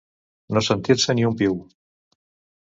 No 0.57 0.63
sentir-se 0.67 1.15
ni 1.19 1.27
un 1.33 1.37
piu. 1.43 1.61